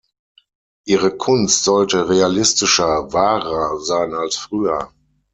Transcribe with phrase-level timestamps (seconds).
[0.87, 4.91] Ihre Kunst sollte realistischer, „wahrer“ sein als früher.